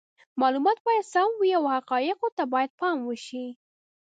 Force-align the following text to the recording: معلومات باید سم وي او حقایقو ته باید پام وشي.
معلومات 0.41 0.77
باید 0.85 1.05
سم 1.13 1.29
وي 1.39 1.51
او 1.57 1.65
حقایقو 1.75 2.27
ته 2.37 2.43
باید 2.53 2.71
پام 2.79 2.97
وشي. 3.09 3.45